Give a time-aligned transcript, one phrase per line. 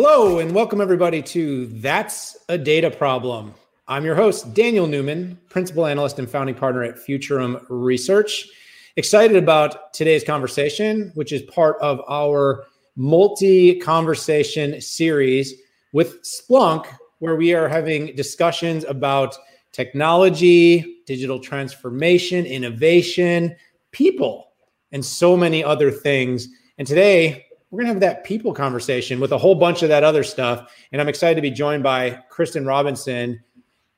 [0.00, 3.52] Hello, and welcome everybody to That's a Data Problem.
[3.88, 8.46] I'm your host, Daniel Newman, Principal Analyst and Founding Partner at Futurum Research.
[8.94, 12.64] Excited about today's conversation, which is part of our
[12.94, 15.54] multi conversation series
[15.92, 16.86] with Splunk,
[17.18, 19.36] where we are having discussions about
[19.72, 23.56] technology, digital transformation, innovation,
[23.90, 24.52] people,
[24.92, 26.46] and so many other things.
[26.78, 30.02] And today, we're going to have that people conversation with a whole bunch of that
[30.02, 30.72] other stuff.
[30.92, 33.42] And I'm excited to be joined by Kristen Robinson,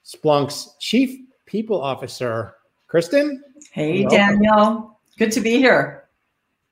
[0.04, 1.16] Splunk's Chief
[1.46, 2.54] People Officer.
[2.88, 3.42] Kristen?
[3.72, 4.18] Hey, welcome.
[4.18, 5.00] Daniel.
[5.18, 6.08] Good to be here.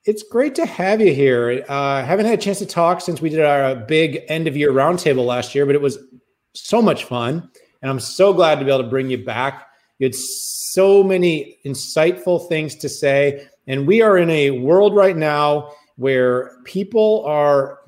[0.05, 1.63] It's great to have you here.
[1.69, 4.57] I uh, haven't had a chance to talk since we did our big end of
[4.57, 5.99] year roundtable last year, but it was
[6.53, 7.49] so much fun.
[7.81, 9.67] And I'm so glad to be able to bring you back.
[9.99, 13.47] You had so many insightful things to say.
[13.67, 17.79] And we are in a world right now where people are,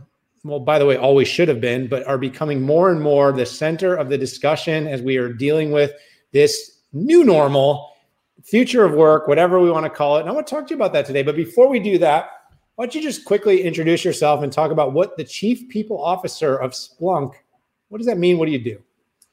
[0.44, 3.46] well, by the way, always should have been, but are becoming more and more the
[3.46, 5.94] center of the discussion as we are dealing with
[6.34, 7.94] this new normal,
[8.44, 10.22] future of work, whatever we want to call it.
[10.22, 11.24] And I want to talk to you about that today.
[11.24, 12.32] But before we do that,
[12.76, 16.58] why don't you just quickly introduce yourself and talk about what the chief people officer
[16.58, 17.32] of Splunk,
[17.88, 18.38] what does that mean?
[18.38, 18.82] What do you do?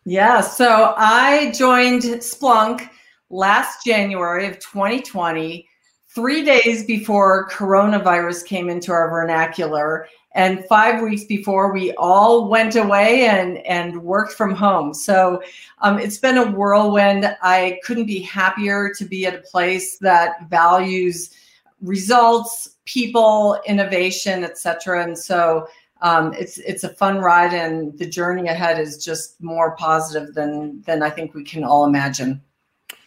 [0.04, 2.88] Yeah, so I joined Splunk
[3.28, 5.67] last January of 2020
[6.08, 12.76] three days before coronavirus came into our vernacular and five weeks before we all went
[12.76, 14.94] away and, and worked from home.
[14.94, 15.42] So
[15.80, 17.36] um, it's been a whirlwind.
[17.42, 21.34] I couldn't be happier to be at a place that values
[21.80, 25.02] results, people, innovation, etc.
[25.02, 25.66] And so
[26.02, 30.80] um, it's it's a fun ride, and the journey ahead is just more positive than
[30.82, 32.40] than I think we can all imagine.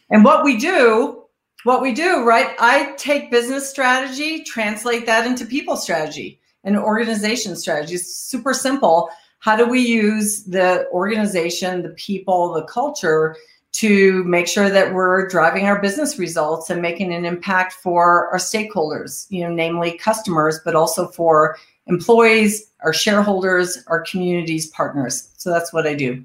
[0.09, 1.20] And what we do
[1.63, 2.55] what we do, right?
[2.59, 7.95] I take business strategy, translate that into people strategy and organization strategy.
[7.95, 9.09] It's super simple.
[9.39, 13.35] How do we use the organization, the people, the culture
[13.73, 18.37] to make sure that we're driving our business results and making an impact for our
[18.37, 21.57] stakeholders, you know, namely customers, but also for
[21.87, 25.29] employees, our shareholders, our communities, partners.
[25.37, 26.23] So that's what I do.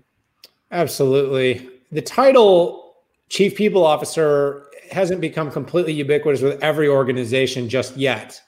[0.73, 1.69] Absolutely.
[1.93, 2.97] The title
[3.29, 8.41] Chief People Officer hasn't become completely ubiquitous with every organization just yet.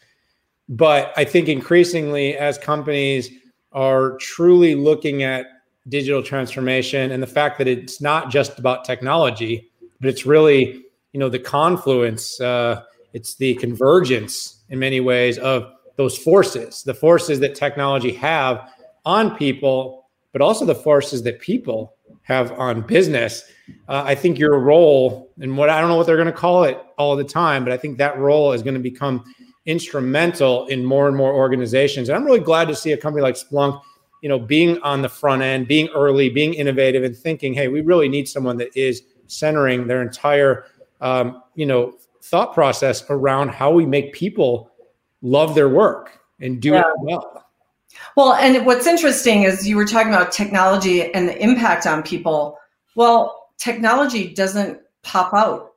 [0.68, 3.30] But I think increasingly, as companies
[3.72, 5.46] are truly looking at
[5.88, 11.20] digital transformation and the fact that it's not just about technology, but it's really, you
[11.20, 12.82] know, the confluence, uh,
[13.14, 18.70] it's the convergence in many ways of those forces, the forces that technology have
[19.04, 21.94] on people, but also the forces that people
[22.28, 23.42] have on business.
[23.88, 26.64] Uh, I think your role and what I don't know what they're going to call
[26.64, 29.24] it all the time, but I think that role is going to become
[29.64, 32.08] instrumental in more and more organizations.
[32.08, 33.80] And I'm really glad to see a company like Splunk,
[34.22, 37.80] you know, being on the front end, being early, being innovative, and thinking, hey, we
[37.80, 40.66] really need someone that is centering their entire,
[41.00, 44.70] um, you know, thought process around how we make people
[45.22, 46.80] love their work and do yeah.
[46.80, 47.47] it well.
[48.16, 52.58] Well, and what's interesting is you were talking about technology and the impact on people.
[52.96, 55.72] Well, technology doesn't pop out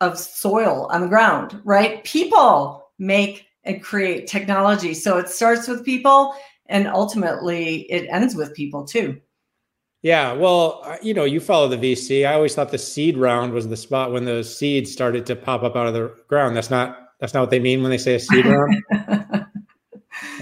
[0.00, 2.04] of soil on the ground, right?
[2.04, 4.94] People make and create technology.
[4.94, 6.34] So it starts with people
[6.66, 9.20] and ultimately it ends with people too.
[10.02, 12.26] Yeah, well, uh, you know, you follow the VC.
[12.26, 15.62] I always thought the seed round was the spot when those seeds started to pop
[15.62, 16.56] up out of the ground.
[16.56, 18.82] That's not that's not what they mean when they say a seed round.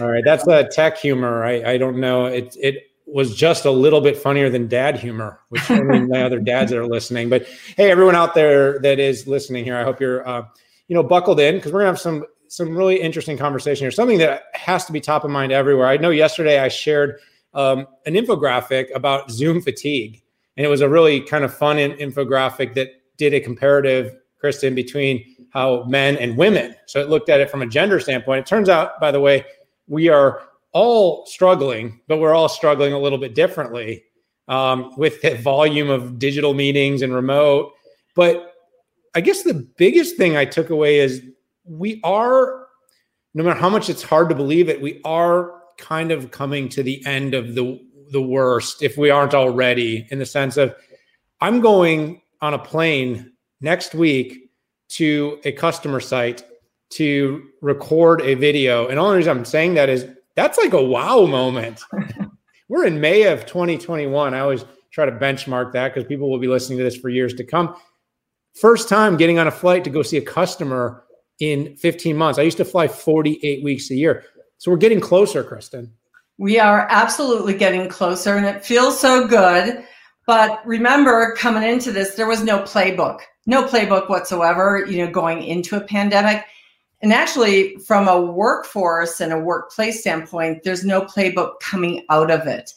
[0.01, 1.45] All right, that's a tech humor.
[1.45, 2.27] I, I don't know.
[2.27, 6.23] It it was just a little bit funnier than dad humor, which I mean, my
[6.23, 7.29] other dads that are listening.
[7.29, 7.47] But
[7.77, 10.45] hey, everyone out there that is listening here, I hope you're uh,
[10.89, 13.91] you know buckled in because we're gonna have some some really interesting conversation here.
[13.91, 15.87] Something that has to be top of mind everywhere.
[15.87, 17.21] I know yesterday I shared
[17.53, 20.23] um, an infographic about Zoom fatigue,
[20.57, 24.75] and it was a really kind of fun in, infographic that did a comparative, Kristen,
[24.75, 26.75] between how men and women.
[26.87, 28.41] So it looked at it from a gender standpoint.
[28.41, 29.45] It turns out, by the way,
[29.87, 30.43] we are
[30.73, 34.05] all struggling, but we're all struggling a little bit differently
[34.49, 37.73] um, with the volume of digital meetings and remote.
[38.15, 38.55] But
[39.15, 41.23] I guess the biggest thing I took away is
[41.65, 42.67] we are,
[43.35, 46.83] no matter how much it's hard to believe it, we are kind of coming to
[46.83, 50.75] the end of the the worst if we aren't already in the sense of
[51.41, 54.51] I'm going on a plane next week
[54.91, 56.45] to a customer site
[56.91, 58.87] to record a video.
[58.89, 61.83] And the only reason I'm saying that is that's like a wow moment.
[62.69, 64.35] We're in May of 2021.
[64.35, 67.35] I always try to benchmark that because people will be listening to this for years
[67.35, 67.77] to come.
[68.55, 71.05] First time getting on a flight to go see a customer
[71.41, 72.39] in 15 months.
[72.39, 74.25] I used to fly 48 weeks a year.
[74.59, 75.93] So we're getting closer, Kristen.
[76.39, 79.85] We are absolutely getting closer and it feels so good.
[80.27, 85.43] But remember, coming into this, there was no playbook, no playbook whatsoever, you know, going
[85.43, 86.45] into a pandemic.
[87.05, 92.47] And actually, from a workforce and a workplace standpoint, there's no playbook coming out of
[92.47, 92.73] it.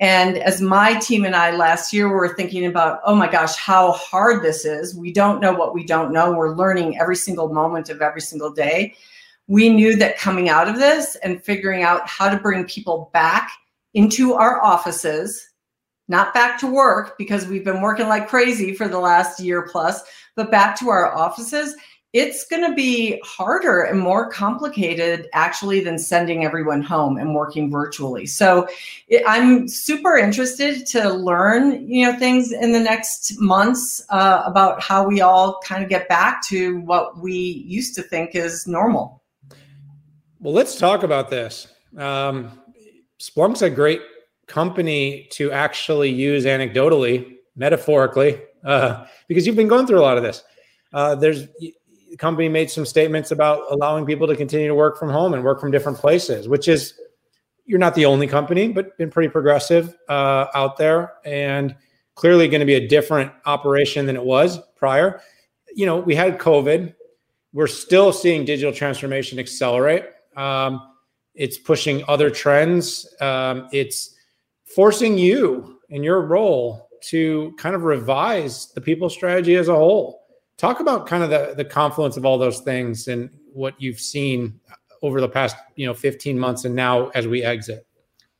[0.00, 3.92] And as my team and I last year were thinking about, oh my gosh, how
[3.92, 4.96] hard this is.
[4.96, 6.32] We don't know what we don't know.
[6.32, 8.94] We're learning every single moment of every single day.
[9.46, 13.50] We knew that coming out of this and figuring out how to bring people back
[13.92, 15.50] into our offices,
[16.08, 20.02] not back to work because we've been working like crazy for the last year plus,
[20.34, 21.76] but back to our offices
[22.16, 27.70] it's going to be harder and more complicated actually than sending everyone home and working
[27.70, 28.24] virtually.
[28.24, 28.66] So
[29.08, 34.82] it, i'm super interested to learn you know things in the next months uh, about
[34.82, 37.34] how we all kind of get back to what we
[37.66, 39.22] used to think is normal.
[40.40, 41.68] Well let's talk about this.
[41.98, 42.58] Um,
[43.20, 44.00] splunk's a great
[44.46, 50.22] company to actually use anecdotally metaphorically uh, because you've been going through a lot of
[50.22, 50.42] this.
[50.94, 51.46] Uh, there's
[52.16, 55.44] the company made some statements about allowing people to continue to work from home and
[55.44, 56.94] work from different places, which is
[57.66, 61.76] you're not the only company, but been pretty progressive uh, out there and
[62.14, 65.20] clearly going to be a different operation than it was prior.
[65.74, 66.94] You know, we had COVID.
[67.52, 70.04] We're still seeing digital transformation accelerate.
[70.38, 70.80] Um,
[71.34, 73.06] it's pushing other trends.
[73.20, 74.14] Um, it's
[74.74, 80.15] forcing you in your role to kind of revise the people strategy as a whole.
[80.58, 84.58] Talk about kind of the, the confluence of all those things and what you've seen
[85.02, 87.86] over the past, you know, 15 months and now as we exit.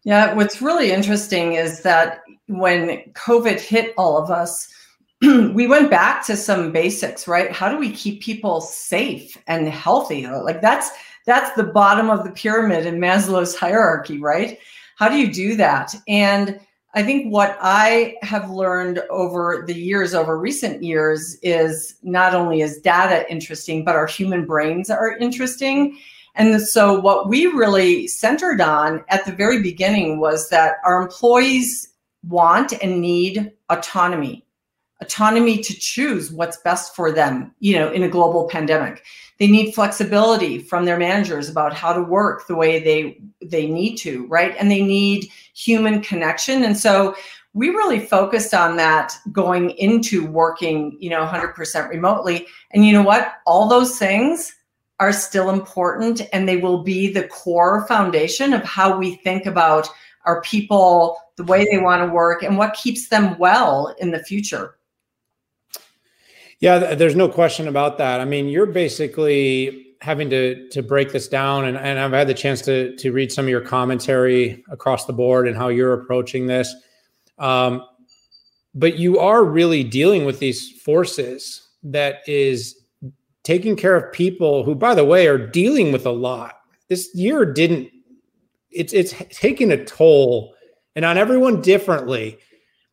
[0.04, 4.72] Yeah, what's really interesting is that when COVID hit all of us,
[5.20, 7.50] we went back to some basics, right?
[7.50, 10.26] How do we keep people safe and healthy?
[10.26, 10.90] Like that's
[11.26, 14.58] that's the bottom of the pyramid in Maslow's hierarchy, right?
[14.96, 15.94] How do you do that?
[16.06, 16.60] And
[16.96, 22.62] I think what I have learned over the years, over recent years, is not only
[22.62, 25.98] is data interesting, but our human brains are interesting.
[26.37, 31.87] And so, what we really centered on at the very beginning was that our employees
[32.26, 34.45] want and need autonomy
[35.00, 39.04] autonomy to choose what's best for them you know in a global pandemic.
[39.38, 43.96] They need flexibility from their managers about how to work the way they they need
[43.98, 44.54] to right?
[44.58, 46.64] And they need human connection.
[46.64, 47.14] And so
[47.52, 52.46] we really focused on that going into working you know 100% remotely.
[52.70, 53.34] And you know what?
[53.46, 54.54] All those things
[54.99, 59.88] are still important and they will be the core foundation of how we think about
[60.25, 64.25] our people the way they want to work and what keeps them well in the
[64.25, 64.75] future
[66.61, 68.20] yeah, there's no question about that.
[68.20, 72.35] I mean, you're basically having to to break this down, and, and I've had the
[72.35, 76.47] chance to to read some of your commentary across the board and how you're approaching
[76.47, 76.75] this.
[77.38, 77.82] Um,
[78.75, 82.76] but you are really dealing with these forces that is
[83.43, 86.61] taking care of people who, by the way, are dealing with a lot.
[86.88, 87.91] This year didn't.
[88.70, 90.55] It's it's taking a toll,
[90.94, 92.38] and on everyone differently.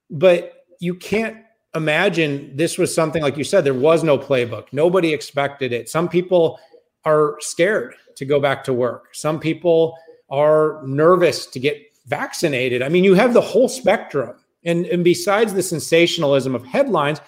[0.09, 1.37] But you can't
[1.75, 4.67] imagine this was something like you said there was no playbook.
[4.71, 5.89] Nobody expected it.
[5.89, 6.59] Some people
[7.05, 9.13] are scared to go back to work.
[9.13, 9.97] Some people
[10.29, 12.81] are nervous to get vaccinated.
[12.81, 14.35] I mean you have the whole spectrum.
[14.65, 17.19] And and besides the sensationalism of headlines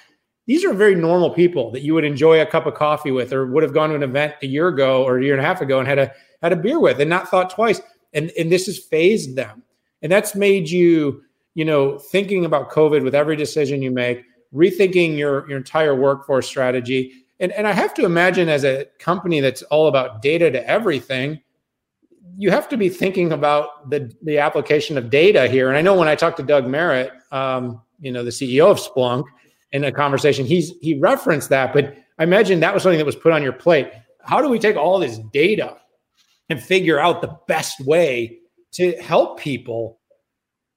[0.47, 3.47] these are very normal people that you would enjoy a cup of coffee with or
[3.47, 5.59] would have gone to an event a year ago or a year and a half
[5.59, 6.11] ago and had a
[6.43, 7.81] had a beer with and not thought twice.
[8.13, 9.63] And and this has phased them.
[10.01, 11.23] And that's made you
[11.55, 14.23] you know thinking about covid with every decision you make
[14.53, 17.13] rethinking your, your entire workforce strategy.
[17.39, 21.41] And, and I have to imagine as a company that's all about data to everything,
[22.37, 25.69] you have to be thinking about the, the application of data here.
[25.69, 28.77] And I know when I talked to Doug Merritt, um, you know, the CEO of
[28.77, 29.25] Splunk,
[29.71, 33.15] in a conversation, he's he referenced that, but I imagine that was something that was
[33.15, 33.91] put on your plate.
[34.23, 35.77] How do we take all this data
[36.49, 38.39] and figure out the best way
[38.73, 39.99] to help people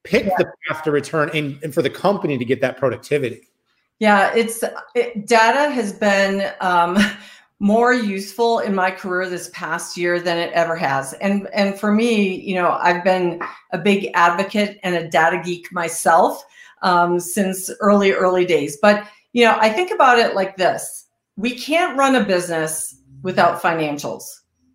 [0.03, 0.35] pick yeah.
[0.39, 3.49] the path to return and, and for the company to get that productivity?
[3.99, 4.63] Yeah, it's
[4.95, 6.99] it, data has been um,
[7.59, 11.15] more useful in my career this past year than it ever has.
[11.15, 13.41] And and for me, you know, I've been
[13.73, 16.45] a big advocate and a data geek myself
[16.83, 18.79] um, since early early days.
[18.81, 23.61] But you know, I think about it like this: we can't run a business without
[23.61, 24.23] financials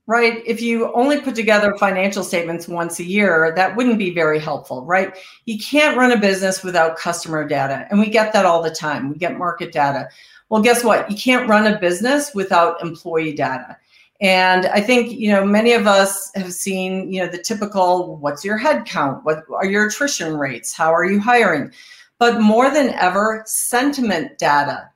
[0.05, 0.43] right?
[0.45, 4.83] If you only put together financial statements once a year, that wouldn't be very helpful,
[4.85, 5.15] right?
[5.45, 7.87] You can't run a business without customer data.
[7.89, 9.09] And we get that all the time.
[9.09, 10.09] We get market data.
[10.49, 11.09] Well, guess what?
[11.09, 13.77] You can't run a business without employee data.
[14.19, 18.45] And I think, you know, many of us have seen, you know, the typical what's
[18.45, 19.23] your head count?
[19.25, 20.73] What are your attrition rates?
[20.73, 21.71] How are you hiring?
[22.19, 24.89] But more than ever, sentiment data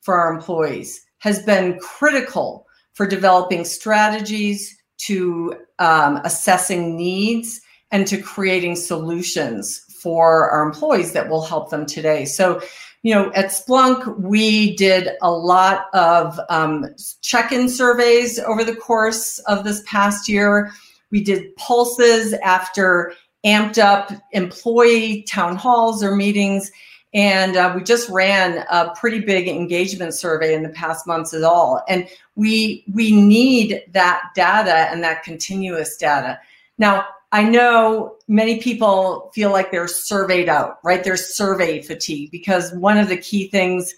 [0.00, 2.66] for our employees has been critical
[2.98, 7.60] for developing strategies, to um, assessing needs,
[7.92, 12.24] and to creating solutions for our employees that will help them today.
[12.24, 12.60] So,
[13.04, 16.86] you know, at Splunk, we did a lot of um,
[17.22, 20.72] check in surveys over the course of this past year.
[21.12, 23.12] We did pulses after
[23.46, 26.72] amped up employee town halls or meetings.
[27.14, 31.42] And uh, we just ran a pretty big engagement survey in the past months at
[31.42, 31.82] all.
[31.88, 36.38] And we we need that data and that continuous data.
[36.76, 41.04] Now, I know many people feel like they're surveyed out, right?
[41.04, 43.94] There's survey fatigue because one of the key things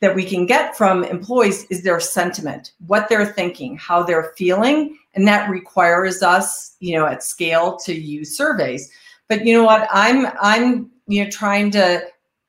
[0.00, 4.98] that we can get from employees is their sentiment, what they're thinking, how they're feeling,
[5.14, 8.90] and that requires us, you know, at scale to use surveys.
[9.28, 9.88] But you know what?
[9.90, 12.02] I'm I'm you know trying to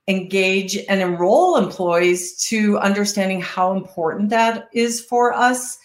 [0.07, 5.77] engage and enroll employees to understanding how important that is for us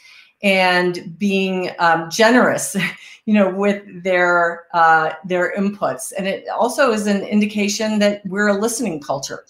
[0.43, 2.77] and being um, generous
[3.27, 8.49] you know with their uh, their inputs and it also is an indication that we're
[8.49, 9.45] a listening culture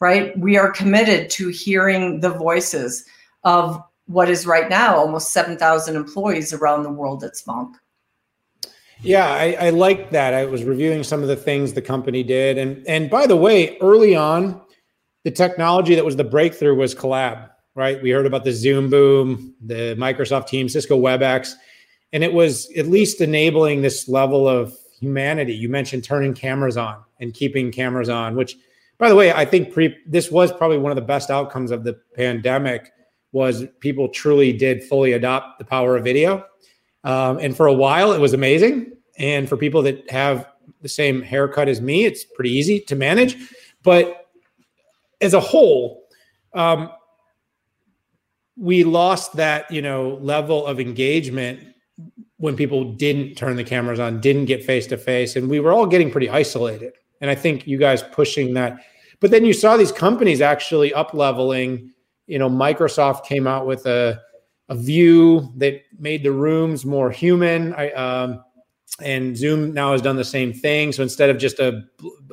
[0.00, 3.04] right we are committed to hearing the voices
[3.44, 7.72] of what is right now almost 7000 employees around the world at Splunk.
[9.02, 10.32] Yeah, I, I like that.
[10.32, 13.76] I was reviewing some of the things the company did, and and by the way,
[13.78, 14.60] early on,
[15.24, 17.50] the technology that was the breakthrough was collab.
[17.74, 21.54] Right, we heard about the Zoom boom, the Microsoft Teams, Cisco WebEx,
[22.12, 25.54] and it was at least enabling this level of humanity.
[25.54, 28.56] You mentioned turning cameras on and keeping cameras on, which,
[28.98, 31.82] by the way, I think pre this was probably one of the best outcomes of
[31.82, 32.92] the pandemic.
[33.32, 36.44] Was people truly did fully adopt the power of video
[37.04, 38.92] um, and for a while, it was amazing.
[39.18, 40.48] And for people that have
[40.80, 43.36] the same haircut as me, it's pretty easy to manage.
[43.82, 44.26] But
[45.20, 46.04] as a whole,
[46.54, 46.90] um,
[48.56, 51.60] we lost that you know level of engagement
[52.36, 55.72] when people didn't turn the cameras on, didn't get face to face, and we were
[55.72, 56.92] all getting pretty isolated.
[57.20, 58.78] And I think you guys pushing that.
[59.20, 61.92] But then you saw these companies actually up leveling.
[62.26, 64.20] You know, Microsoft came out with a
[64.72, 67.74] a view that made the rooms more human.
[67.74, 68.42] I, um,
[69.00, 70.92] and Zoom now has done the same thing.
[70.92, 71.82] So instead of just a,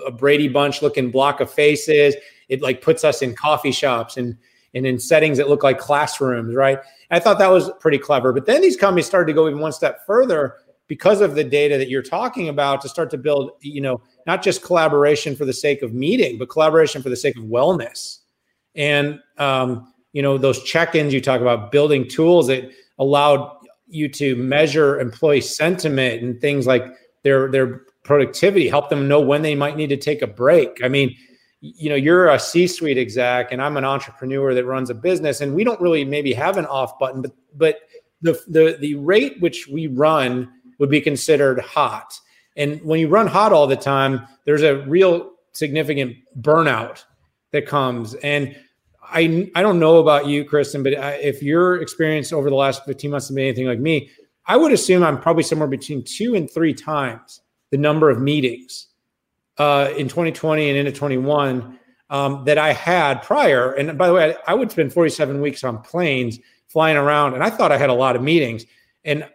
[0.07, 2.15] a Brady Bunch looking block of faces,
[2.47, 4.37] it like puts us in coffee shops and
[4.73, 6.79] and in settings that look like classrooms, right?
[7.11, 8.31] I thought that was pretty clever.
[8.31, 11.77] But then these companies started to go even one step further because of the data
[11.77, 15.53] that you're talking about to start to build, you know, not just collaboration for the
[15.53, 18.19] sake of meeting, but collaboration for the sake of wellness.
[18.75, 23.51] And um, you know those check-ins you talk about building tools that allowed
[23.87, 26.85] you to measure employee sentiment and things like
[27.23, 30.79] their their productivity help them know when they might need to take a break.
[30.83, 31.15] I mean
[31.61, 35.53] you know you're a c-suite exec and i'm an entrepreneur that runs a business and
[35.53, 37.79] we don't really maybe have an off button but but
[38.21, 42.19] the the the rate which we run would be considered hot.
[42.55, 47.03] And when you run hot all the time there's a real significant burnout
[47.51, 48.13] that comes.
[48.15, 48.55] And
[49.11, 53.11] I I don't know about you, Kristen, but if your experience over the last 15
[53.11, 54.09] months has been anything like me,
[54.45, 58.87] I would assume I'm probably somewhere between two and three times the number of meetings
[59.57, 63.73] uh, in 2020 and into 21 um, that I had prior.
[63.73, 67.43] And by the way, I, I would spend 47 weeks on planes flying around, and
[67.43, 68.65] I thought I had a lot of meetings.
[69.05, 69.27] And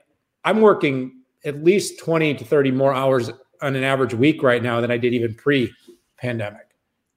[0.45, 3.31] I'm working at least 20 to 30 more hours
[3.63, 6.74] on an average week right now than I did even pre-pandemic.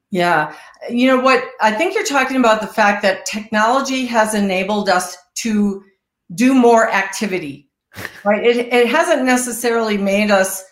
[0.09, 0.55] Yeah.
[0.89, 1.43] You know what?
[1.61, 5.83] I think you're talking about the fact that technology has enabled us to
[6.35, 7.69] do more activity,
[8.23, 8.45] right?
[8.45, 10.63] It, it hasn't necessarily made us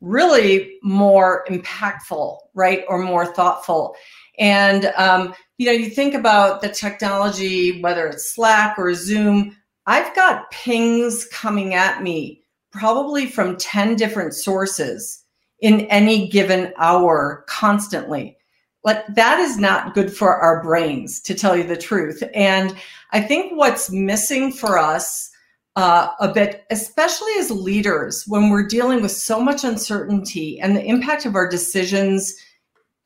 [0.00, 2.84] really more impactful, right?
[2.88, 3.94] Or more thoughtful.
[4.38, 9.56] And, um, you know, you think about the technology, whether it's Slack or Zoom,
[9.86, 15.24] I've got pings coming at me probably from 10 different sources
[15.60, 18.36] in any given hour constantly
[18.84, 22.22] like that is not good for our brains to tell you the truth.
[22.34, 22.74] And
[23.12, 25.30] i think what's missing for us
[25.74, 30.84] uh, a bit especially as leaders when we're dealing with so much uncertainty and the
[30.84, 32.36] impact of our decisions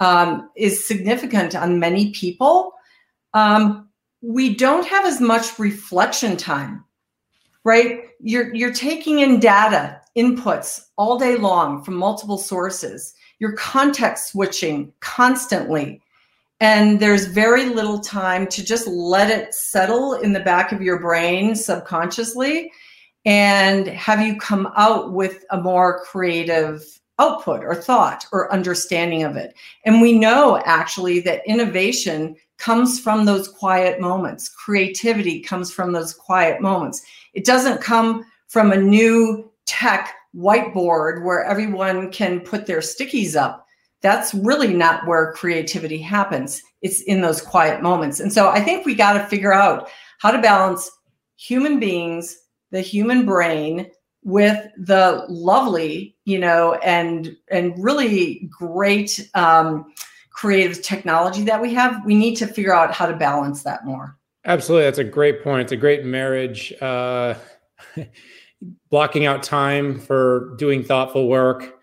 [0.01, 2.73] um, is significant on many people
[3.35, 3.89] um,
[4.21, 6.85] we don't have as much reflection time
[7.67, 8.05] right?
[8.21, 14.93] You're you're taking in data inputs all day long from multiple sources you're context switching
[15.01, 16.01] constantly.
[16.61, 20.99] and there's very little time to just let it settle in the back of your
[20.99, 22.73] brain subconsciously
[23.27, 26.83] and have you come out with a more creative
[27.19, 29.55] output or thought or understanding of it.
[29.85, 34.49] And we know actually that innovation comes from those quiet moments.
[34.49, 37.03] Creativity comes from those quiet moments.
[37.35, 43.67] It doesn't come from a new tech whiteboard where everyone can put their stickies up.
[44.03, 46.63] That's really not where creativity happens.
[46.83, 48.21] It's in those quiet moments.
[48.21, 49.89] And so I think we got to figure out
[50.19, 50.91] how to balance
[51.37, 52.37] human beings
[52.71, 53.91] the human brain
[54.23, 59.93] with the lovely, you know, and and really great um,
[60.31, 62.05] creative technology that we have.
[62.05, 64.19] We need to figure out how to balance that more.
[64.45, 65.63] Absolutely, that's a great point.
[65.63, 66.73] It's a great marriage.
[66.81, 67.35] Uh,
[68.91, 71.75] blocking out time for doing thoughtful work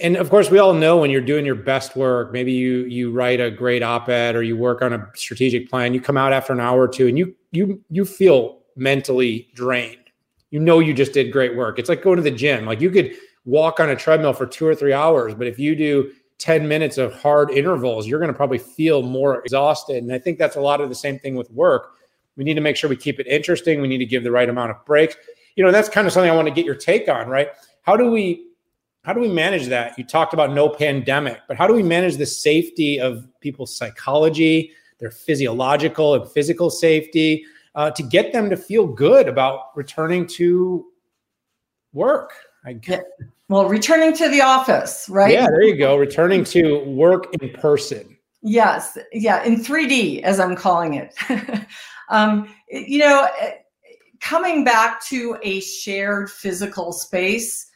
[0.00, 3.10] and of course we all know when you're doing your best work maybe you you
[3.10, 6.52] write a great op-ed or you work on a strategic plan you come out after
[6.52, 9.96] an hour or two and you you you feel mentally drained.
[10.50, 11.78] You know you just did great work.
[11.78, 12.64] It's like going to the gym.
[12.64, 13.14] Like you could
[13.44, 16.98] walk on a treadmill for two or three hours, but if you do 10 minutes
[16.98, 20.02] of hard intervals, you're going to probably feel more exhausted.
[20.02, 21.94] And I think that's a lot of the same thing with work.
[22.36, 23.80] We need to make sure we keep it interesting.
[23.80, 25.16] We need to give the right amount of breaks.
[25.56, 27.48] You know, that's kind of something I want to get your take on, right?
[27.82, 28.44] How do we
[29.02, 29.96] how do we manage that?
[29.98, 34.72] You talked about no pandemic, but how do we manage the safety of people's psychology,
[34.98, 37.44] their physiological and physical safety?
[37.78, 40.84] uh, to get them to feel good about returning to
[41.92, 42.32] work.
[42.64, 43.00] I yeah.
[43.48, 45.32] Well, returning to the office, right?
[45.32, 45.96] Yeah, there you go.
[45.96, 48.18] Returning to work in person.
[48.42, 51.14] Yes, yeah, in 3D, as I'm calling it.
[52.08, 53.28] um, you know,
[54.20, 57.68] coming back to a shared physical space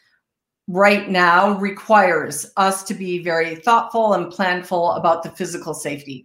[0.69, 6.25] right now requires us to be very thoughtful and planful about the physical safety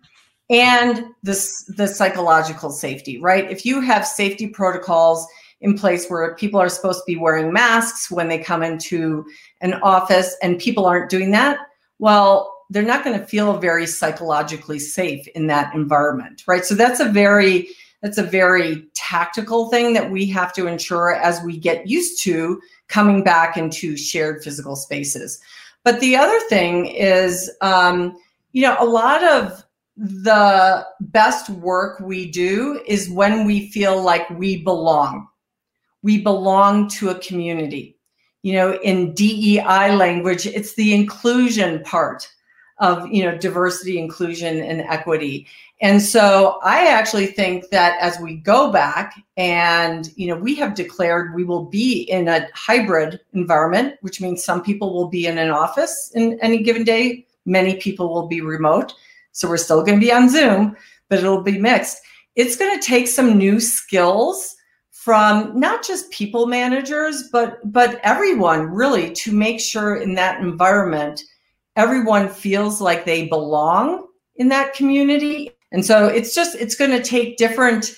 [0.50, 3.50] and this the psychological safety right?
[3.52, 5.28] If you have safety protocols
[5.62, 9.26] in place where people are supposed to be wearing masks when they come into
[9.62, 11.60] an office and people aren't doing that
[12.00, 16.64] well they're not going to feel very psychologically safe in that environment right?
[16.64, 17.70] So that's a very
[18.02, 22.62] that's a very tactical thing that we have to ensure as we get used to
[22.88, 25.40] coming back into shared physical spaces
[25.84, 28.18] but the other thing is um,
[28.52, 29.64] you know a lot of
[29.98, 35.28] the best work we do is when we feel like we belong.
[36.04, 37.98] We belong to a community.
[38.44, 42.30] You know, in DEI language, it's the inclusion part
[42.80, 45.48] of, you know, diversity, inclusion, and equity.
[45.82, 50.76] And so I actually think that as we go back and, you know, we have
[50.76, 55.38] declared we will be in a hybrid environment, which means some people will be in
[55.38, 58.94] an office in any given day, many people will be remote
[59.38, 60.76] so we're still going to be on Zoom,
[61.10, 62.02] but it'll be mixed.
[62.36, 64.56] It's going to take some new skills
[64.90, 71.22] from not just people managers, but but everyone really to make sure in that environment
[71.78, 75.52] everyone feels like they belong in that community.
[75.72, 77.96] And so it's just it's going to take different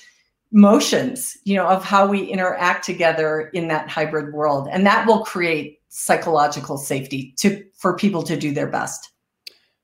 [0.52, 5.24] motions, you know, of how we interact together in that hybrid world, and that will
[5.24, 9.10] create psychological safety to for people to do their best.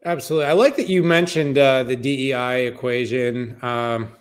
[0.05, 0.47] Absolutely.
[0.47, 3.57] I like that you mentioned uh, the DEI equation.
[3.63, 4.13] Um,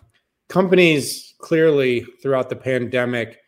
[0.49, 3.39] companies clearly throughout the pandemic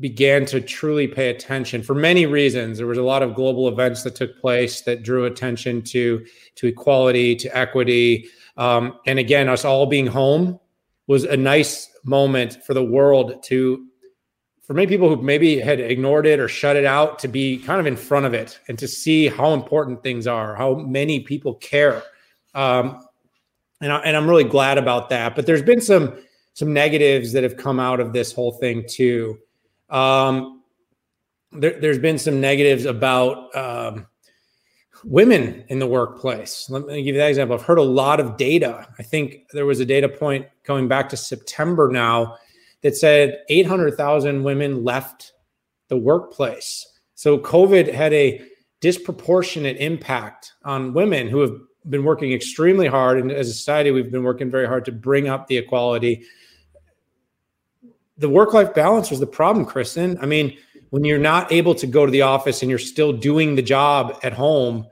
[0.00, 2.78] began to truly pay attention for many reasons.
[2.78, 6.24] There was a lot of global events that took place that drew attention to
[6.56, 10.58] to equality, to equity, um, and again, us all being home
[11.06, 13.86] was a nice moment for the world to
[14.62, 17.80] for many people who maybe had ignored it or shut it out to be kind
[17.80, 21.56] of in front of it and to see how important things are, how many people
[21.56, 22.02] care.
[22.54, 23.06] Um,
[23.82, 25.36] and, I, and I'm really glad about that.
[25.36, 26.16] But there's been some
[26.54, 29.38] some negatives that have come out of this whole thing too.
[29.94, 30.62] Um,
[31.52, 34.06] there, has been some negatives about um,
[35.04, 36.68] women in the workplace.
[36.68, 37.56] Let me give you that example.
[37.56, 38.88] I've heard a lot of data.
[38.98, 42.36] I think there was a data point going back to September now
[42.82, 45.32] that said 800,000 women left
[45.88, 46.86] the workplace.
[47.14, 48.42] So COVID had a
[48.80, 51.54] disproportionate impact on women who have
[51.88, 53.18] been working extremely hard.
[53.18, 56.24] And as a society, we've been working very hard to bring up the equality.
[58.18, 60.18] The work life balance was the problem, Kristen.
[60.20, 60.56] I mean,
[60.90, 64.18] when you're not able to go to the office and you're still doing the job
[64.22, 64.86] at home,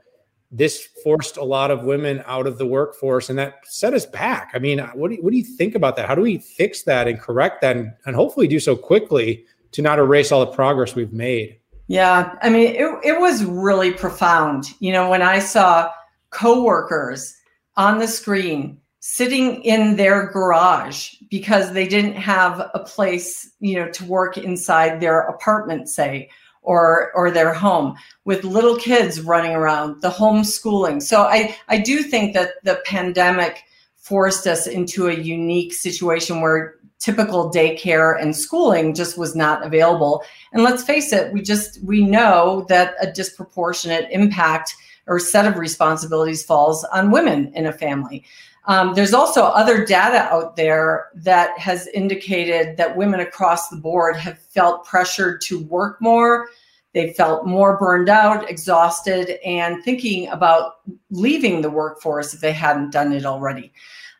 [0.51, 4.51] this forced a lot of women out of the workforce and that set us back.
[4.53, 6.07] I mean, what do you, what do you think about that?
[6.07, 9.81] How do we fix that and correct that and, and hopefully do so quickly to
[9.81, 11.57] not erase all the progress we've made?
[11.87, 14.65] Yeah, I mean, it, it was really profound.
[14.79, 15.91] You know, when I saw
[16.29, 17.35] coworkers
[17.75, 23.89] on the screen sitting in their garage because they didn't have a place you know
[23.89, 26.29] to work inside their apartment say
[26.61, 31.01] or or their home with little kids running around the homeschooling.
[31.01, 33.63] So i i do think that the pandemic
[33.97, 40.23] forced us into a unique situation where typical daycare and schooling just was not available.
[40.53, 44.73] And let's face it we just we know that a disproportionate impact
[45.07, 48.23] or set of responsibilities falls on women in a family
[48.65, 54.15] um, there's also other data out there that has indicated that women across the board
[54.15, 56.47] have felt pressured to work more.
[56.93, 60.75] They felt more burned out, exhausted, and thinking about
[61.09, 63.73] leaving the workforce if they hadn't done it already.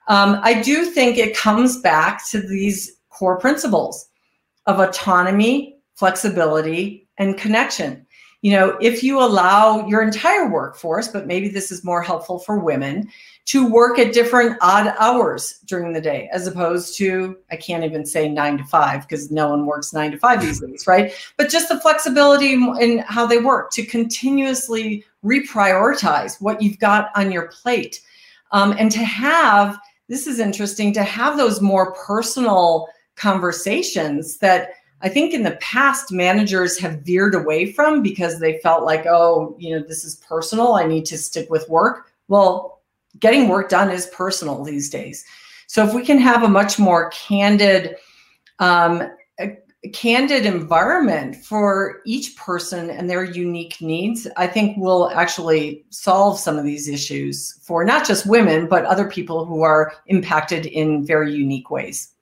[0.07, 4.09] Um, I do think it comes back to these core principles
[4.65, 8.05] of autonomy, flexibility, and connection.
[8.43, 12.59] You know, if you allow your entire workforce, but maybe this is more helpful for
[12.59, 13.09] women,
[13.45, 18.05] to work at different odd hours during the day, as opposed to, I can't even
[18.05, 21.13] say nine to five because no one works nine to five these days, right?
[21.37, 27.31] But just the flexibility in how they work to continuously reprioritize what you've got on
[27.31, 28.01] your plate.
[28.51, 29.79] Um, and to have,
[30.09, 34.71] this is interesting, to have those more personal conversations that
[35.03, 39.53] I think in the past managers have veered away from because they felt like, oh,
[39.59, 40.73] you know, this is personal.
[40.73, 42.13] I need to stick with work.
[42.29, 42.81] Well,
[43.19, 45.25] getting work done is personal these days.
[45.67, 47.97] So if we can have a much more candid,
[48.59, 49.11] um,
[49.91, 56.57] candid environment for each person and their unique needs, I think we'll actually solve some
[56.57, 61.33] of these issues for not just women, but other people who are impacted in very
[61.33, 62.12] unique ways.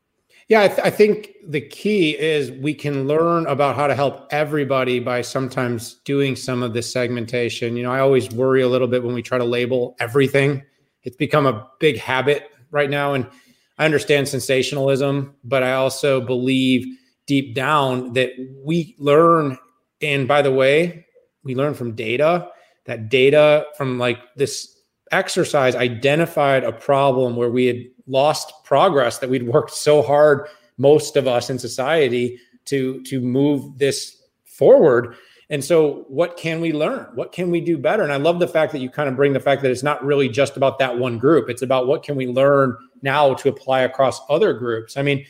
[0.52, 4.28] Yeah, I, th- I, think the key is we can learn about how to help
[4.32, 7.78] everybody by sometimes doing some of this segmentation.
[7.78, 10.62] You know, I always worry a little bit when we try to label everything
[11.04, 13.14] it's become a big habit right now.
[13.14, 13.30] And
[13.78, 16.86] I understand sensationalism, but I also believe
[17.28, 19.58] deep down that we learn.
[20.02, 21.06] And by the way,
[21.46, 22.50] we learn from data
[22.88, 24.76] that data from like this
[25.12, 30.48] exercise identified a problem where we had lost progress that we'd worked so hard
[30.78, 35.16] most of us in society to to move this forward
[35.52, 37.08] and so, what can we learn?
[37.14, 38.04] What can we do better?
[38.04, 40.04] And I love the fact that you kind of bring the fact that it's not
[40.04, 41.50] really just about that one group.
[41.50, 44.96] It's about what can we learn now to apply across other groups.
[44.96, 45.26] I mean,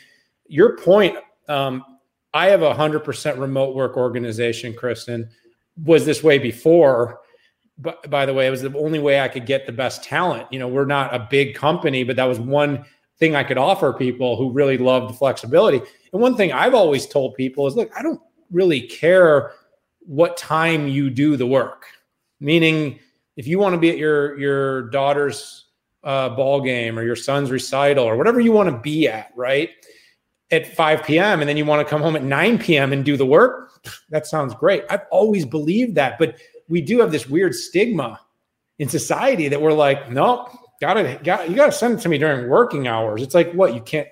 [0.46, 1.17] your point.
[1.50, 1.84] Um,
[2.36, 5.28] I have a hundred percent remote work organization, Kristen.
[5.84, 7.20] Was this way before?
[7.82, 10.48] But by the way, it was the only way I could get the best talent.
[10.52, 12.86] You know, we're not a big company, but that was one
[13.17, 15.82] thing I could offer people who really loved flexibility.
[16.13, 19.54] And one thing I've always told people is, look, I don't really care
[20.02, 21.86] what time you do the work.
[22.39, 23.00] Meaning,
[23.36, 25.65] if you want to be at your your daughter's
[26.04, 29.70] uh, ball game or your son's recital or whatever you want to be at, right?
[30.52, 31.39] At 5 p.m.
[31.39, 32.91] and then you want to come home at 9 p.m.
[32.91, 33.72] and do the work,
[34.10, 34.84] that sounds great.
[34.89, 36.36] I've always believed that, but
[36.71, 38.19] we do have this weird stigma
[38.79, 42.49] in society that we're like, nope, gotta, got you gotta send it to me during
[42.49, 43.21] working hours.
[43.21, 44.07] It's like what you can't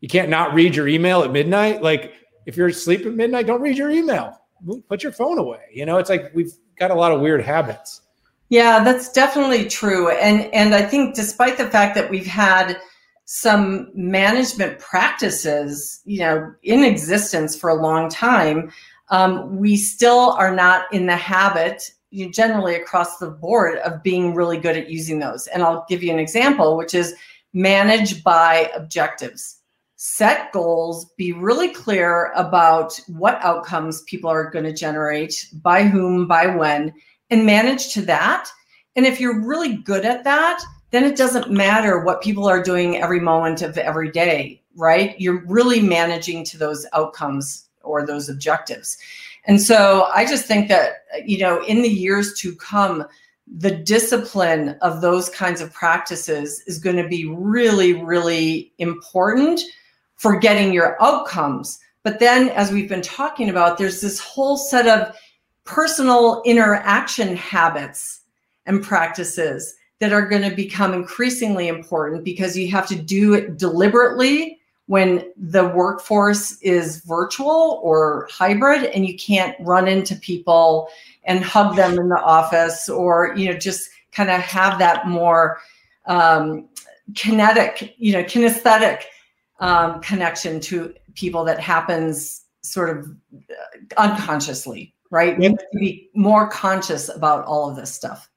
[0.00, 1.82] you can't not read your email at midnight.
[1.82, 2.14] Like
[2.46, 4.40] if you're asleep at midnight, don't read your email
[4.88, 5.60] put your phone away.
[5.72, 8.02] You know, it's like we've got a lot of weird habits.
[8.48, 10.10] Yeah, that's definitely true.
[10.10, 12.80] And and I think despite the fact that we've had
[13.24, 18.70] some management practices, you know, in existence for a long time,
[19.08, 24.34] um, we still are not in the habit, you generally across the board, of being
[24.34, 25.46] really good at using those.
[25.48, 27.14] And I'll give you an example, which is
[27.52, 29.56] manage by objectives
[29.96, 36.28] set goals, be really clear about what outcomes people are going to generate, by whom,
[36.28, 36.92] by when,
[37.30, 38.48] and manage to that.
[38.94, 42.98] And if you're really good at that, then it doesn't matter what people are doing
[42.98, 45.18] every moment of every day, right?
[45.18, 48.98] You're really managing to those outcomes or those objectives.
[49.46, 53.04] And so I just think that, you know, in the years to come,
[53.46, 59.60] the discipline of those kinds of practices is going to be really, really important
[60.16, 61.78] for getting your outcomes.
[62.02, 65.14] But then, as we've been talking about, there's this whole set of
[65.64, 68.20] personal interaction habits
[68.66, 73.56] and practices that are going to become increasingly important because you have to do it
[73.58, 74.55] deliberately
[74.86, 80.88] when the workforce is virtual or hybrid and you can't run into people
[81.24, 85.58] and hug them in the office or you know just kind of have that more
[86.06, 86.68] um,
[87.14, 89.02] kinetic you know kinesthetic
[89.60, 95.38] um, connection to people that happens sort of uh, unconsciously, right?
[95.38, 98.28] We have to be more conscious about all of this stuff.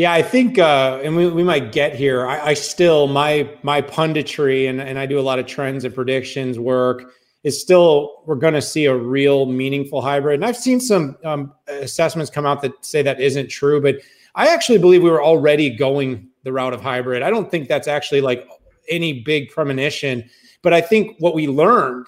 [0.00, 2.26] Yeah, I think, uh, and we, we might get here.
[2.26, 5.94] I, I still my my punditry and and I do a lot of trends and
[5.94, 7.12] predictions work
[7.44, 10.36] is still we're going to see a real meaningful hybrid.
[10.36, 13.96] And I've seen some um, assessments come out that say that isn't true, but
[14.36, 17.22] I actually believe we were already going the route of hybrid.
[17.22, 18.48] I don't think that's actually like
[18.88, 20.24] any big premonition,
[20.62, 22.06] but I think what we learned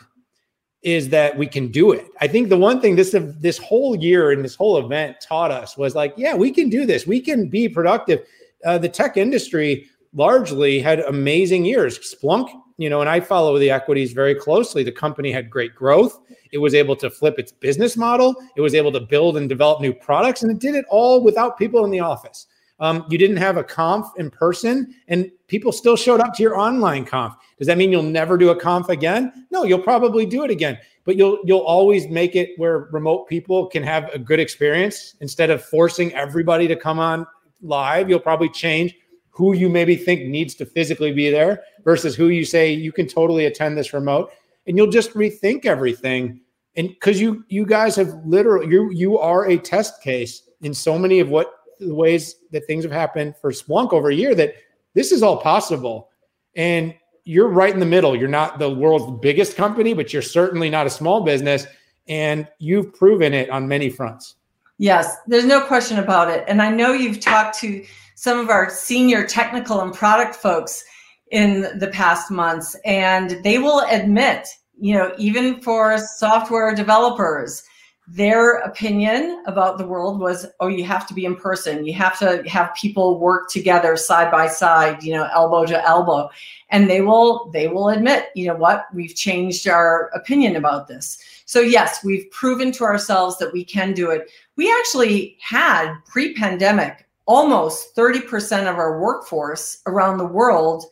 [0.82, 2.08] is that we can do it.
[2.20, 5.76] I think the one thing this this whole year and this whole event taught us
[5.76, 7.06] was like, yeah, we can do this.
[7.06, 8.26] We can be productive.
[8.64, 11.98] Uh, the tech industry largely had amazing years.
[11.98, 14.82] Splunk, you know, and I follow the equities very closely.
[14.82, 16.20] The company had great growth.
[16.50, 18.34] It was able to flip its business model.
[18.56, 21.58] It was able to build and develop new products, and it did it all without
[21.58, 22.46] people in the office.
[22.80, 26.58] Um, you didn't have a conf in person, and people still showed up to your
[26.58, 27.34] online conf.
[27.62, 29.46] Does that mean you'll never do a conf again?
[29.52, 33.68] No, you'll probably do it again, but you'll you'll always make it where remote people
[33.68, 37.24] can have a good experience instead of forcing everybody to come on
[37.60, 38.10] live.
[38.10, 38.96] You'll probably change
[39.30, 43.06] who you maybe think needs to physically be there versus who you say you can
[43.06, 44.32] totally attend this remote,
[44.66, 46.40] and you'll just rethink everything.
[46.74, 50.98] And because you you guys have literally you you are a test case in so
[50.98, 54.54] many of what the ways that things have happened for Splunk over a year that
[54.94, 56.08] this is all possible.
[56.56, 56.92] And
[57.24, 58.16] you're right in the middle.
[58.16, 61.66] You're not the world's biggest company, but you're certainly not a small business.
[62.08, 64.34] And you've proven it on many fronts.
[64.78, 66.44] Yes, there's no question about it.
[66.48, 67.84] And I know you've talked to
[68.16, 70.84] some of our senior technical and product folks
[71.30, 77.62] in the past months, and they will admit, you know, even for software developers,
[78.08, 81.86] their opinion about the world was oh you have to be in person.
[81.86, 86.28] You have to have people work together side by side you know elbow to elbow.
[86.70, 91.18] And they will they will admit you know what we've changed our opinion about this.
[91.44, 94.28] So yes we've proven to ourselves that we can do it.
[94.56, 100.86] We actually had pre-pandemic almost 30% of our workforce around the world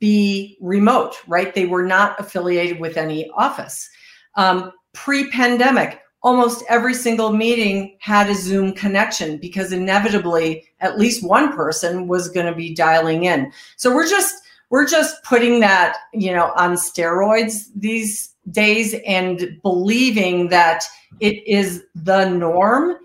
[0.00, 1.54] be remote right?
[1.54, 3.88] They were not affiliated with any office.
[4.34, 11.54] Um, pre-pandemic almost every single meeting had a Zoom connection because inevitably at least one
[11.54, 13.52] person was going to be dialing in.
[13.76, 20.48] So we're just we're just putting that, you know, on steroids these days and believing
[20.48, 20.84] that
[21.20, 22.96] it is the norm.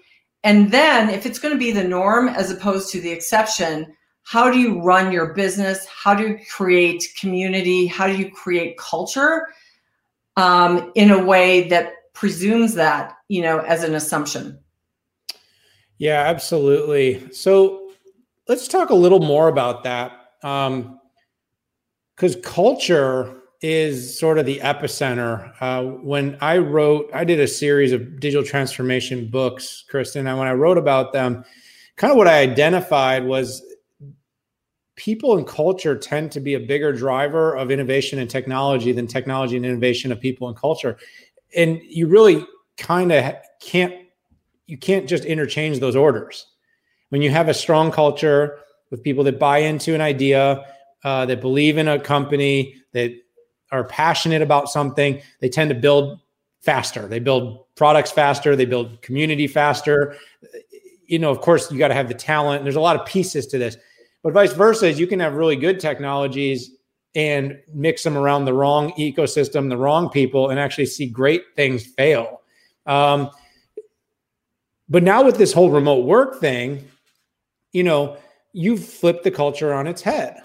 [0.44, 4.52] And then if it's going to be the norm as opposed to the exception, how
[4.52, 5.86] do you run your business?
[5.86, 7.88] How do you create community?
[7.88, 9.48] How do you create culture
[10.36, 14.60] um, in a way that presumes that, you know, as an assumption.
[15.98, 17.32] Yeah, absolutely.
[17.32, 17.92] So
[18.48, 20.12] let's talk a little more about that.
[20.44, 21.00] Um,
[22.16, 25.52] because culture is sort of the epicenter.
[25.60, 30.48] Uh, when I wrote, I did a series of digital transformation books, Kristen, and when
[30.48, 31.44] I wrote about them,
[31.96, 33.64] kind of what I identified was
[34.96, 39.56] people and culture tend to be a bigger driver of innovation and technology than technology
[39.56, 40.98] and innovation of people and culture
[41.56, 42.46] and you really
[42.78, 43.94] kind of can't
[44.66, 46.48] you can't just interchange those orders.
[47.10, 50.66] When you have a strong culture with people that buy into an idea
[51.04, 53.12] uh, that believe in a company that
[53.72, 56.20] are passionate about something they tend to build
[56.62, 57.08] faster.
[57.08, 58.56] They build products faster.
[58.56, 60.16] They build community faster.
[61.06, 63.48] You know of course you got to have the talent there's a lot of pieces
[63.48, 63.78] to this.
[64.24, 66.72] But vice versa is you can have really good technologies
[67.16, 71.86] and mix them around the wrong ecosystem, the wrong people, and actually see great things
[71.86, 72.42] fail.
[72.86, 73.30] Um,
[74.90, 76.88] but now with this whole remote work thing,
[77.72, 78.18] you know,
[78.52, 80.42] you've flipped the culture on its head.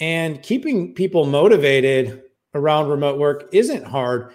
[0.00, 2.22] And keeping people motivated
[2.54, 4.34] around remote work isn't hard.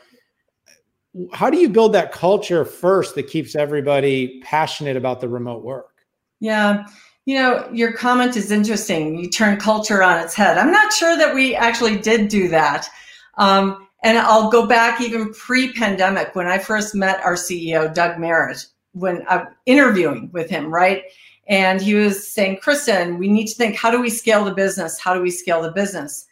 [1.31, 6.05] How do you build that culture first that keeps everybody passionate about the remote work?
[6.39, 6.85] Yeah.
[7.25, 9.17] You know, your comment is interesting.
[9.17, 10.57] You turn culture on its head.
[10.57, 12.89] I'm not sure that we actually did do that.
[13.37, 18.65] Um, and I'll go back even pre-pandemic when I first met our CEO, Doug Merritt,
[18.91, 21.03] when I'm interviewing with him, right?
[21.47, 24.99] And he was saying, Kristen, we need to think, how do we scale the business?
[24.99, 26.27] How do we scale the business?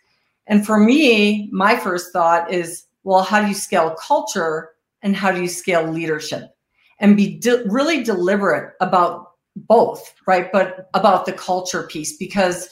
[0.47, 5.31] And for me, my first thought is, well, how do you scale culture and how
[5.31, 6.55] do you scale leadership?
[6.99, 10.51] And be de- really deliberate about both, right?
[10.51, 12.69] But about the culture piece because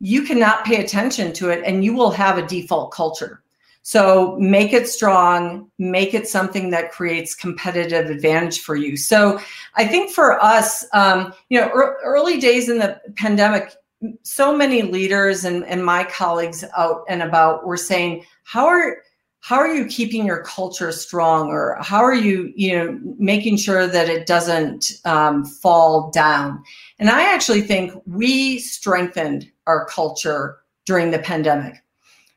[0.00, 3.42] you cannot pay attention to it and you will have a default culture.
[3.82, 8.96] So make it strong, make it something that creates competitive advantage for you.
[8.96, 9.40] So
[9.74, 13.74] I think for us, um, you know, er- early days in the pandemic,
[14.22, 18.98] so many leaders and, and my colleagues out and about were saying, how are
[19.42, 23.88] how are you keeping your culture strong or how are you you know making sure
[23.88, 26.62] that it doesn't um, fall down?
[26.98, 31.82] And i actually think we strengthened our culture during the pandemic.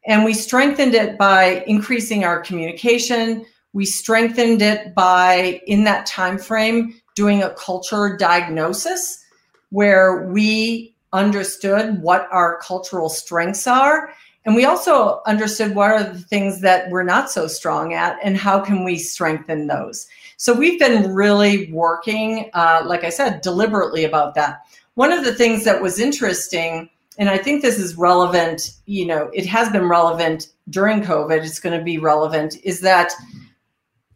[0.08, 3.46] And we strengthened it by increasing our communication.
[3.74, 9.24] We strengthened it by in that time frame doing a culture diagnosis
[9.70, 14.14] where we understood what our cultural strengths are
[14.46, 18.38] and we also understood what are the things that we're not so strong at and
[18.38, 20.08] how can we strengthen those.
[20.38, 24.60] So we've been really working, uh, like I said, deliberately about that.
[24.94, 29.32] One of the things that was interesting, and I think this is relevant, you know,
[29.34, 33.14] it has been relevant during COVID, it's going to be relevant, is that,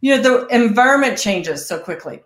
[0.00, 2.22] you know, the environment changes so quickly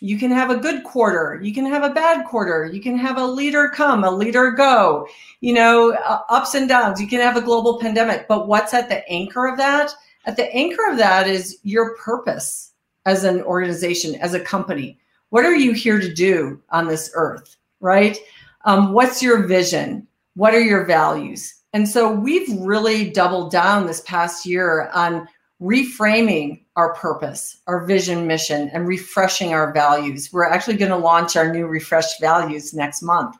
[0.00, 3.16] you can have a good quarter you can have a bad quarter you can have
[3.16, 5.06] a leader come a leader go
[5.40, 8.88] you know uh, ups and downs you can have a global pandemic but what's at
[8.88, 9.92] the anchor of that?
[10.24, 12.72] At the anchor of that is your purpose
[13.04, 14.98] as an organization as a company.
[15.30, 18.18] What are you here to do on this earth right?
[18.64, 20.06] Um, what's your vision?
[20.34, 21.54] What are your values?
[21.72, 25.28] And so we've really doubled down this past year on
[25.60, 30.30] reframing our purpose, our vision, mission, and refreshing our values.
[30.32, 33.36] We're actually going to launch our new refreshed values next month.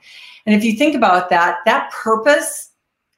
[0.47, 2.71] And if you think about that, that purpose,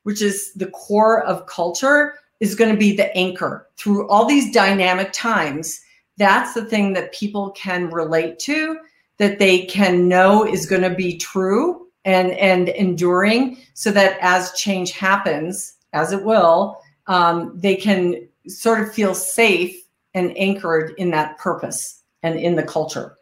[0.03, 4.53] which is the core of culture, is going to be the anchor through all these
[4.53, 5.81] dynamic times.
[6.17, 8.79] That's the thing that people can relate to,
[9.19, 14.53] that they can know is going to be true and, and enduring, so that as
[14.55, 19.77] change happens, as it will, um, they can sort of feel safe
[20.15, 23.17] and anchored in that purpose and in the culture.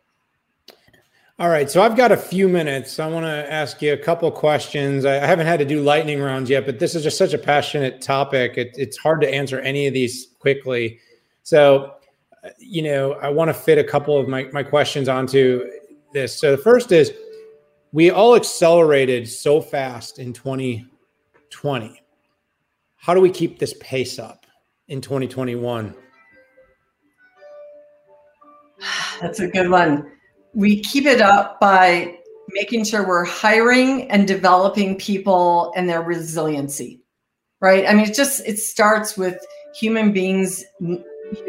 [1.39, 2.99] All right, so I've got a few minutes.
[2.99, 5.05] I want to ask you a couple questions.
[5.05, 8.01] I haven't had to do lightning rounds yet, but this is just such a passionate
[8.01, 8.57] topic.
[8.57, 10.99] It, it's hard to answer any of these quickly.
[11.43, 11.97] So,
[12.43, 15.71] uh, you know, I want to fit a couple of my, my questions onto
[16.15, 16.35] this.
[16.35, 17.13] So, the first is
[17.93, 22.03] we all accelerated so fast in 2020.
[22.97, 24.46] How do we keep this pace up
[24.89, 25.95] in 2021?
[29.21, 30.11] That's a good one.
[30.55, 32.19] We keep it up by
[32.51, 37.01] making sure we're hiring and developing people and their resiliency,
[37.61, 37.87] right?
[37.89, 39.45] I mean, it just it starts with
[39.75, 40.65] human beings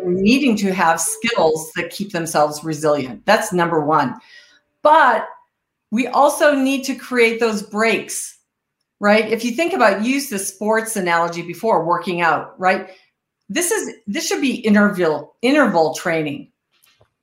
[0.04, 3.26] needing to have skills that keep themselves resilient.
[3.26, 4.16] That's number one.
[4.82, 5.28] But
[5.92, 8.40] we also need to create those breaks,
[9.00, 9.32] right?
[9.32, 12.90] If you think about use the sports analogy before working out, right?
[13.50, 16.52] This is this should be interval interval training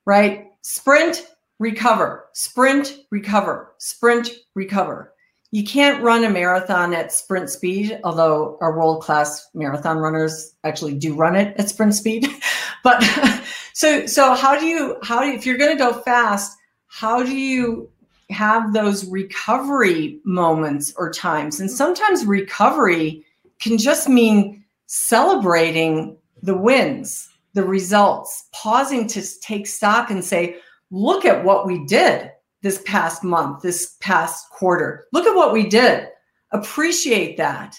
[0.04, 0.50] right?
[0.62, 1.26] Sprint,
[1.58, 5.12] recover, sprint, recover, sprint, recover.
[5.50, 10.94] You can't run a marathon at sprint speed, although our world class marathon runners actually
[10.94, 12.26] do run it at sprint speed.
[12.84, 13.02] but
[13.72, 16.58] so, so how do you, how do you, if you're going to go fast,
[16.88, 17.88] how do you
[18.30, 21.60] have those recovery moments or times?
[21.60, 23.24] And sometimes recovery
[23.60, 24.63] can just mean
[24.94, 30.56] celebrating the wins the results, pausing to take stock and say,
[30.90, 32.30] look at what we did
[32.62, 35.06] this past month, this past quarter.
[35.12, 36.08] Look at what we did.
[36.50, 37.76] Appreciate that.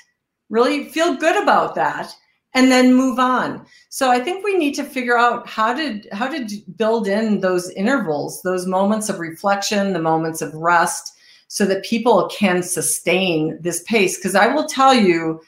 [0.50, 2.16] Really feel good about that
[2.54, 3.66] and then move on.
[3.90, 6.48] So I think we need to figure out how to how to
[6.78, 11.14] build in those intervals, those moments of reflection, the moments of rest
[11.48, 15.42] so that people can sustain this pace because I will tell you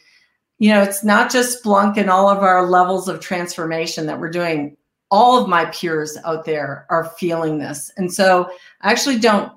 [0.60, 4.32] you know, it's not just Splunk and all of our levels of transformation that we're
[4.32, 4.76] doing.
[5.12, 7.92] All of my peers out there are feeling this.
[7.98, 8.50] And so
[8.82, 9.52] I actually don't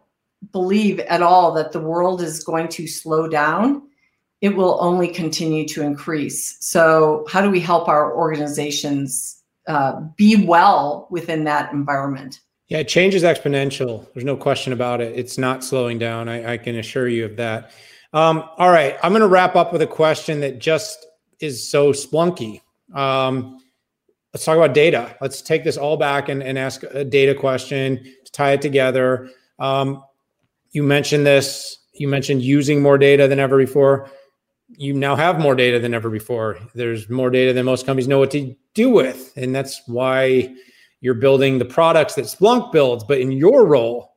[0.52, 3.82] believe at all that the world is going to slow down.
[4.40, 6.56] It will only continue to increase.
[6.60, 12.40] So, how do we help our organizations uh, be well within that environment?
[12.68, 14.06] Yeah, change is exponential.
[14.14, 15.18] There's no question about it.
[15.18, 16.28] It's not slowing down.
[16.28, 17.72] I, I can assure you of that.
[18.12, 21.07] Um, all right, I'm going to wrap up with a question that just
[21.38, 22.61] is so splunky.
[22.94, 23.59] Um,
[24.35, 25.16] let's talk about data.
[25.20, 29.31] Let's take this all back and, and ask a data question to tie it together.
[29.59, 30.03] Um,
[30.73, 31.79] you mentioned this.
[31.94, 34.11] You mentioned using more data than ever before.
[34.68, 36.59] You now have more data than ever before.
[36.74, 40.55] There's more data than most companies know what to do with, and that's why
[41.01, 43.03] you're building the products that Splunk builds.
[43.03, 44.09] But in your role,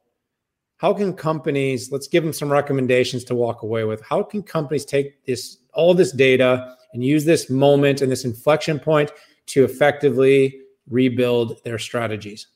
[0.83, 4.01] how can companies let's give them some recommendations to walk away with.
[4.01, 8.79] How can companies take this all this data and use this moment and this inflection
[8.79, 9.09] point
[9.45, 10.59] to effectively
[10.89, 12.47] rebuild their strategies?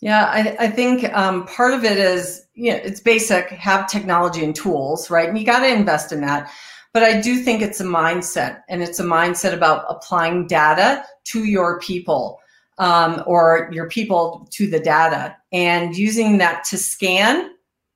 [0.00, 4.44] Yeah i, I think um, part of it is you know it's basic have technology
[4.44, 5.26] and tools right?
[5.30, 6.52] And you got to invest in that.
[6.92, 11.44] But I do think it's a mindset, and it's a mindset about applying data to
[11.44, 12.38] your people
[12.78, 17.50] um, or your people to the data and using that to scan.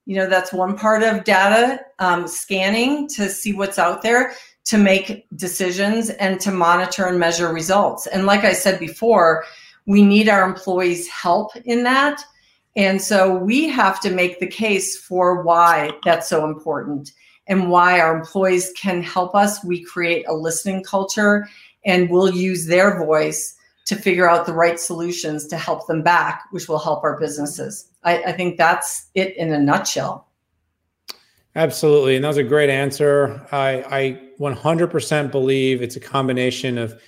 [0.09, 4.32] You know, that's one part of data um, scanning to see what's out there
[4.64, 8.06] to make decisions and to monitor and measure results.
[8.06, 9.44] And like I said before,
[9.84, 12.24] we need our employees' help in that.
[12.74, 17.12] And so we have to make the case for why that's so important
[17.46, 19.62] and why our employees can help us.
[19.62, 21.46] We create a listening culture
[21.84, 23.57] and we'll use their voice
[23.89, 27.89] to figure out the right solutions to help them back, which will help our businesses.
[28.05, 30.28] I, I think that's it in a nutshell.
[31.57, 32.14] Absolutely.
[32.14, 33.45] And that was a great answer.
[33.51, 37.01] I, I 100% believe it's a combination of,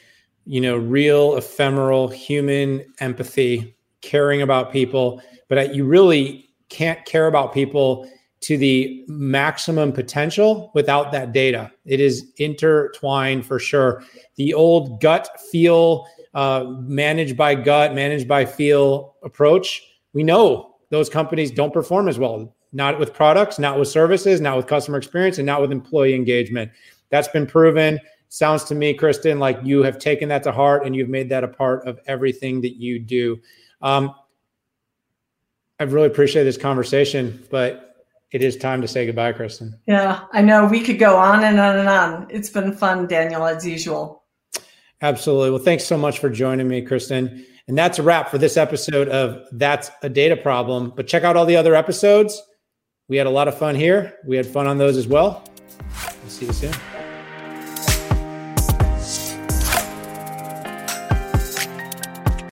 [0.46, 7.52] you know, real ephemeral human empathy, caring about people, but you really can't care about
[7.52, 8.10] people
[8.40, 11.70] to the maximum potential without that data.
[11.84, 14.02] It is intertwined for sure.
[14.36, 19.82] The old gut feel, uh, managed by gut, managed by feel approach,
[20.12, 24.56] we know those companies don't perform as well, not with products, not with services, not
[24.56, 26.70] with customer experience, and not with employee engagement.
[27.10, 28.00] That's been proven.
[28.28, 31.44] Sounds to me, Kristen, like you have taken that to heart and you've made that
[31.44, 33.40] a part of everything that you do.
[33.82, 34.14] Um,
[35.80, 37.89] I've really appreciated this conversation, but
[38.32, 39.78] it is time to say goodbye, Kristen.
[39.86, 42.26] Yeah, I know we could go on and on and on.
[42.30, 44.24] It's been fun, Daniel, as usual.
[45.02, 45.50] Absolutely.
[45.50, 47.44] Well, thanks so much for joining me, Kristen.
[47.68, 50.92] And that's a wrap for this episode of That's a Data Problem.
[50.94, 52.42] But check out all the other episodes.
[53.08, 54.14] We had a lot of fun here.
[54.26, 55.44] We had fun on those as well.
[56.22, 56.74] We'll see you soon.